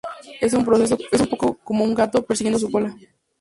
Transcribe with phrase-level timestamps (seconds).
[0.39, 0.65] Es un
[1.29, 2.97] poco como un gato persiguiendo su cola.